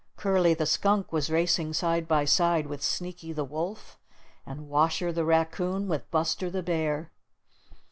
[0.17, 3.99] Curly the Skunk was racing side by side with Sneaky the Wolf,
[4.47, 7.11] and Washer the Raccoon with Buster the Bear.